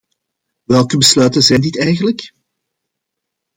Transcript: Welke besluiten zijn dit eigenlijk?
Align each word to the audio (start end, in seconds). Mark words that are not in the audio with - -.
Welke 0.63 0.97
besluiten 0.97 1.41
zijn 1.41 1.61
dit 1.61 1.79
eigenlijk? 1.79 2.33